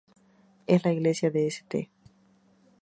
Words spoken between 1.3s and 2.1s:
St.